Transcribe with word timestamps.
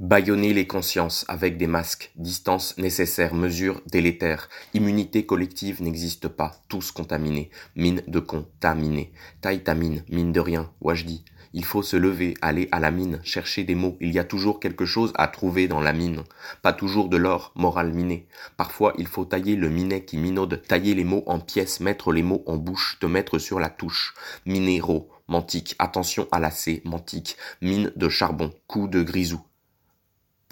Bâillonner 0.00 0.52
les 0.52 0.66
consciences 0.66 1.24
avec 1.28 1.56
des 1.56 1.68
masques, 1.68 2.10
distance 2.16 2.76
nécessaire, 2.78 3.32
mesure 3.32 3.80
délétère, 3.86 4.48
immunité 4.74 5.24
collective 5.24 5.80
n'existe 5.80 6.26
pas, 6.26 6.60
tous 6.68 6.90
contaminés, 6.90 7.48
mine 7.76 8.02
de 8.08 8.18
contaminés, 8.18 9.12
taille 9.40 9.62
ta 9.62 9.76
mine, 9.76 10.02
mine 10.08 10.32
de 10.32 10.40
rien, 10.40 10.68
dis, 11.06 11.24
Il 11.52 11.64
faut 11.64 11.84
se 11.84 11.96
lever, 11.96 12.34
aller 12.42 12.68
à 12.72 12.80
la 12.80 12.90
mine, 12.90 13.20
chercher 13.22 13.62
des 13.62 13.76
mots, 13.76 13.96
il 14.00 14.12
y 14.12 14.18
a 14.18 14.24
toujours 14.24 14.58
quelque 14.58 14.84
chose 14.84 15.12
à 15.14 15.28
trouver 15.28 15.68
dans 15.68 15.80
la 15.80 15.92
mine, 15.92 16.24
pas 16.60 16.72
toujours 16.72 17.08
de 17.08 17.16
l'or, 17.16 17.52
moral 17.54 17.92
miné. 17.92 18.26
Parfois 18.56 18.94
il 18.98 19.06
faut 19.06 19.24
tailler 19.24 19.54
le 19.54 19.70
minet 19.70 20.04
qui 20.04 20.16
minaude, 20.16 20.60
tailler 20.66 20.96
les 20.96 21.04
mots 21.04 21.22
en 21.28 21.38
pièces, 21.38 21.78
mettre 21.78 22.12
les 22.12 22.24
mots 22.24 22.42
en 22.46 22.56
bouche, 22.56 22.98
te 22.98 23.06
mettre 23.06 23.38
sur 23.38 23.60
la 23.60 23.70
touche, 23.70 24.14
minéraux, 24.44 25.08
mantique, 25.28 25.76
attention 25.78 26.26
à 26.32 26.40
la 26.40 26.50
mantique, 26.84 27.36
mine 27.62 27.92
de 27.94 28.08
charbon, 28.08 28.50
coup 28.66 28.88
de 28.88 29.00
grisou. 29.00 29.40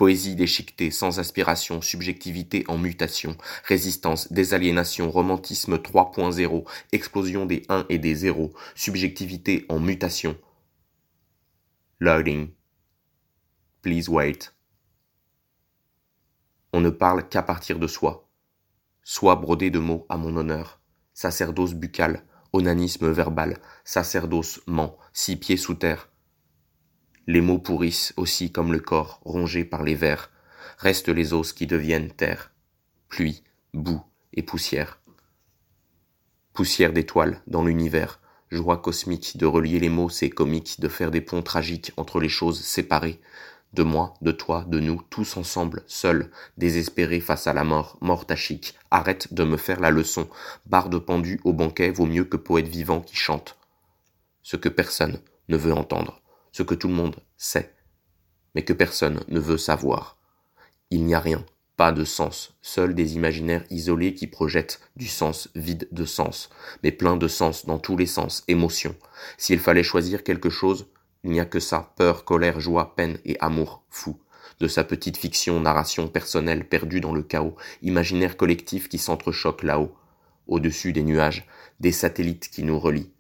Poésie 0.02 0.34
déchiquetée, 0.34 0.90
sans 0.90 1.20
aspiration, 1.20 1.80
subjectivité 1.80 2.64
en 2.66 2.76
mutation, 2.76 3.36
résistance, 3.62 4.32
désaliénation, 4.32 5.08
romantisme 5.08 5.76
3.0, 5.76 6.68
explosion 6.90 7.46
des 7.46 7.62
1 7.68 7.86
et 7.88 8.00
des 8.00 8.16
0, 8.16 8.52
subjectivité 8.74 9.64
en 9.68 9.78
mutation. 9.78 10.36
Loading. 12.00 12.50
Please 13.80 14.08
wait. 14.08 14.52
On 16.72 16.80
ne 16.80 16.90
parle 16.90 17.28
qu'à 17.28 17.44
partir 17.44 17.78
de 17.78 17.86
soi. 17.86 18.28
Soit 19.04 19.36
brodé 19.36 19.70
de 19.70 19.78
mots 19.78 20.04
à 20.08 20.16
mon 20.16 20.36
honneur. 20.36 20.80
Sacerdoce 21.14 21.74
buccal, 21.74 22.26
onanisme 22.52 23.08
verbal, 23.08 23.60
sacerdoce 23.84 24.62
ment, 24.66 24.98
six 25.12 25.36
pieds 25.36 25.56
sous 25.56 25.74
terre. 25.74 26.11
Les 27.26 27.40
mots 27.40 27.58
pourrissent 27.58 28.12
aussi 28.16 28.50
comme 28.50 28.72
le 28.72 28.80
corps 28.80 29.20
rongé 29.24 29.64
par 29.64 29.84
les 29.84 29.94
vers. 29.94 30.30
Restent 30.78 31.08
les 31.08 31.32
os 31.32 31.52
qui 31.52 31.66
deviennent 31.66 32.10
terre, 32.10 32.52
pluie, 33.08 33.44
boue 33.72 34.02
et 34.32 34.42
poussière. 34.42 34.98
Poussière 36.52 36.92
d'étoiles 36.92 37.40
dans 37.46 37.64
l'univers, 37.64 38.20
joie 38.50 38.78
cosmique 38.78 39.36
de 39.36 39.46
relier 39.46 39.78
les 39.78 39.88
mots, 39.88 40.08
c'est 40.08 40.30
comique 40.30 40.80
de 40.80 40.88
faire 40.88 41.10
des 41.10 41.20
ponts 41.20 41.42
tragiques 41.42 41.92
entre 41.96 42.18
les 42.18 42.28
choses 42.28 42.60
séparées, 42.60 43.20
de 43.72 43.82
moi, 43.82 44.14
de 44.20 44.32
toi, 44.32 44.64
de 44.68 44.80
nous, 44.80 45.00
tous 45.08 45.36
ensemble, 45.36 45.82
seuls, 45.86 46.30
désespérés 46.58 47.20
face 47.20 47.46
à 47.46 47.54
la 47.54 47.64
mort, 47.64 47.96
mort 48.00 48.26
chic. 48.34 48.74
Arrête 48.90 49.32
de 49.32 49.44
me 49.44 49.56
faire 49.56 49.80
la 49.80 49.90
leçon. 49.90 50.28
Barde 50.66 50.98
pendue 50.98 51.40
au 51.44 51.52
banquet 51.52 51.90
vaut 51.90 52.06
mieux 52.06 52.24
que 52.24 52.36
poète 52.36 52.68
vivant 52.68 53.00
qui 53.00 53.16
chante. 53.16 53.56
Ce 54.42 54.56
que 54.56 54.68
personne 54.68 55.20
ne 55.48 55.56
veut 55.56 55.72
entendre 55.72 56.21
ce 56.52 56.62
que 56.62 56.74
tout 56.74 56.88
le 56.88 56.94
monde 56.94 57.16
sait, 57.36 57.74
mais 58.54 58.62
que 58.62 58.72
personne 58.72 59.24
ne 59.28 59.40
veut 59.40 59.58
savoir. 59.58 60.18
Il 60.90 61.04
n'y 61.04 61.14
a 61.14 61.20
rien, 61.20 61.44
pas 61.76 61.92
de 61.92 62.04
sens, 62.04 62.54
seuls 62.60 62.94
des 62.94 63.14
imaginaires 63.16 63.64
isolés 63.70 64.14
qui 64.14 64.26
projettent 64.26 64.80
du 64.94 65.08
sens 65.08 65.48
vide 65.54 65.88
de 65.90 66.04
sens, 66.04 66.50
mais 66.82 66.92
plein 66.92 67.16
de 67.16 67.28
sens 67.28 67.66
dans 67.66 67.78
tous 67.78 67.96
les 67.96 68.06
sens, 68.06 68.44
émotion. 68.46 68.94
S'il 69.38 69.58
fallait 69.58 69.82
choisir 69.82 70.22
quelque 70.22 70.50
chose, 70.50 70.86
il 71.24 71.30
n'y 71.30 71.40
a 71.40 71.44
que 71.44 71.60
ça, 71.60 71.92
peur, 71.96 72.24
colère, 72.24 72.60
joie, 72.60 72.94
peine 72.94 73.18
et 73.24 73.38
amour 73.40 73.84
fou. 73.88 74.18
De 74.60 74.68
sa 74.68 74.84
petite 74.84 75.16
fiction, 75.16 75.60
narration 75.60 76.08
personnelle 76.08 76.68
perdue 76.68 77.00
dans 77.00 77.14
le 77.14 77.22
chaos, 77.22 77.56
imaginaire 77.80 78.36
collectif 78.36 78.88
qui 78.88 78.98
s'entrechoque 78.98 79.62
là-haut, 79.62 79.94
au-dessus 80.46 80.92
des 80.92 81.02
nuages, 81.02 81.46
des 81.80 81.92
satellites 81.92 82.48
qui 82.48 82.62
nous 82.62 82.78
relient, 82.78 83.10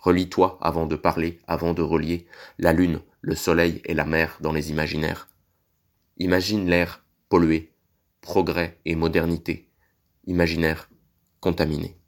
Relis-toi 0.00 0.58
avant 0.62 0.86
de 0.86 0.96
parler, 0.96 1.38
avant 1.46 1.74
de 1.74 1.82
relier 1.82 2.26
la 2.58 2.72
lune, 2.72 3.00
le 3.20 3.34
soleil 3.34 3.82
et 3.84 3.94
la 3.94 4.06
mer 4.06 4.38
dans 4.40 4.52
les 4.52 4.70
imaginaires. 4.70 5.28
Imagine 6.16 6.68
l'air 6.68 7.04
pollué, 7.28 7.74
progrès 8.22 8.78
et 8.86 8.94
modernité, 8.94 9.68
imaginaire 10.26 10.88
contaminé. 11.40 11.99